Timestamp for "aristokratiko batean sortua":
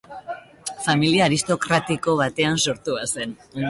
1.31-3.09